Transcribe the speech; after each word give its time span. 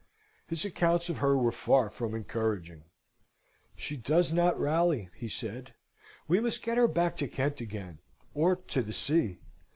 His 0.47 0.65
accounts 0.65 1.09
of 1.09 1.19
her 1.19 1.37
were, 1.37 1.51
far 1.51 1.91
from 1.91 2.15
encouraging. 2.15 2.85
"She 3.75 3.95
does 3.97 4.33
not 4.33 4.59
rally," 4.59 5.09
he 5.15 5.27
said. 5.27 5.75
"We 6.27 6.39
must 6.39 6.63
get 6.63 6.79
her 6.79 6.87
back 6.87 7.15
to 7.17 7.27
Kent 7.27 7.61
again, 7.61 7.99
or 8.33 8.55
to 8.55 8.81
the 8.81 8.93
sea." 8.93 9.37